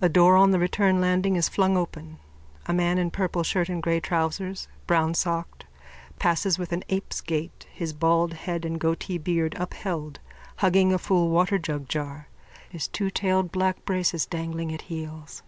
A 0.00 0.08
door 0.08 0.36
on 0.36 0.52
the 0.52 0.60
return 0.60 1.00
landing 1.00 1.34
is 1.34 1.48
flung 1.48 1.76
open. 1.76 2.20
A 2.66 2.72
man 2.72 2.98
in 2.98 3.10
purple 3.10 3.42
shirt 3.42 3.68
and 3.68 3.82
grey 3.82 3.98
trousers, 3.98 4.68
brownsocked, 4.86 5.64
passes 6.20 6.56
with 6.56 6.70
an 6.70 6.84
ape's 6.88 7.20
gait, 7.20 7.66
his 7.72 7.92
bald 7.92 8.34
head 8.34 8.64
and 8.64 8.78
goatee 8.78 9.18
beard 9.18 9.56
upheld, 9.58 10.20
hugging 10.58 10.92
a 10.92 10.98
full 10.98 11.30
waterjugjar, 11.30 12.26
his 12.70 12.86
twotailed 12.86 13.50
black 13.50 13.84
braces 13.84 14.24
dangling 14.24 14.72
at 14.72 14.82
heels. 14.82 15.42